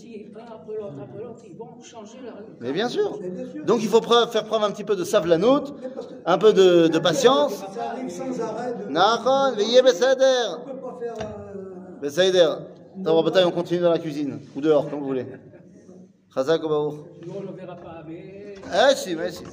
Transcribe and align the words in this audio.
petit, 0.00 0.26
après 0.36 0.76
l'autre, 0.76 0.94
après 1.02 1.22
l'autre, 1.22 1.42
ils 1.46 1.56
vont 1.56 1.82
changer 1.82 2.18
leur. 2.24 2.34
Mais 2.60 2.72
bien 2.72 2.88
sûr. 2.88 3.18
Donc 3.64 3.82
il 3.82 3.88
faut 3.88 4.00
preuve- 4.00 4.30
faire 4.30 4.44
preuve 4.44 4.62
un 4.62 4.70
petit 4.70 4.84
peu 4.84 4.96
de 4.96 5.04
savlanout, 5.04 5.74
un 6.26 6.38
peu 6.38 6.52
de, 6.52 6.88
de 6.88 6.98
patience. 6.98 7.54
Ça 7.74 7.90
arrive 7.90 8.08
sans 8.08 8.40
arrêt 8.40 8.74
de. 8.74 8.90
Nachon, 8.90 9.56
veillez 9.56 9.82
beseder. 9.82 10.56
On 10.58 10.68
peut 10.68 10.76
pas 10.76 10.98
faire. 11.00 12.60
Euh, 13.06 13.44
on 13.46 13.50
continue 13.50 13.80
dans 13.80 13.90
la 13.90 13.98
cuisine. 13.98 14.40
Ou 14.56 14.60
dehors, 14.60 14.88
comme 14.88 15.00
vous 15.00 15.06
voulez. 15.06 15.26
Chazak 16.34 16.62
ou 16.64 16.68
Baruch. 16.68 16.94
Nous, 17.26 17.32
on 17.36 17.40
ne 17.42 17.46
le 17.48 17.52
verra 17.52 17.76
pas, 17.76 18.04
mais. 18.06 18.54
Eh, 18.66 18.94
si, 18.94 19.16
mais 19.16 19.30
si. 19.30 19.44